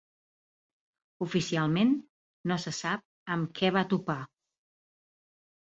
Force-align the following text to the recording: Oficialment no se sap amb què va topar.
Oficialment 1.25 1.91
no 2.53 2.59
se 2.65 2.75
sap 2.79 3.05
amb 3.37 3.55
què 3.61 3.73
va 3.79 3.87
topar. 3.95 4.19